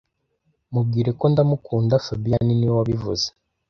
[0.71, 3.27] Mubwire ko ndamukunda fabien niwe wabivuze